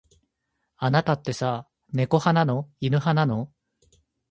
[0.77, 2.67] あなたってさ、猫派なの。
[2.79, 3.53] 犬派なの。